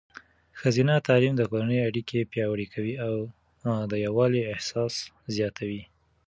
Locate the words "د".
1.37-1.41, 3.91-3.93